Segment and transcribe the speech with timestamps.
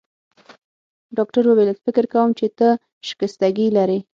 [1.17, 2.67] ډاکټر وویل: فکر کوم چي ته
[3.07, 3.99] شکستګي لرې.